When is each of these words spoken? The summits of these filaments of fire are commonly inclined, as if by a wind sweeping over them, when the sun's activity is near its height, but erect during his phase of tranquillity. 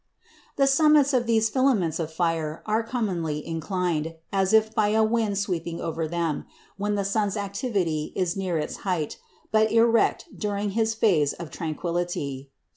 The 0.55 0.65
summits 0.65 1.13
of 1.13 1.27
these 1.27 1.51
filaments 1.51 1.99
of 1.99 2.11
fire 2.11 2.63
are 2.65 2.81
commonly 2.81 3.45
inclined, 3.45 4.15
as 4.33 4.51
if 4.51 4.73
by 4.73 4.87
a 4.87 5.03
wind 5.03 5.37
sweeping 5.37 5.79
over 5.79 6.07
them, 6.07 6.45
when 6.75 6.95
the 6.95 7.05
sun's 7.05 7.37
activity 7.37 8.11
is 8.15 8.35
near 8.35 8.57
its 8.57 8.77
height, 8.77 9.19
but 9.51 9.71
erect 9.71 10.25
during 10.35 10.71
his 10.71 10.95
phase 10.95 11.33
of 11.33 11.51
tranquillity. 11.51 12.49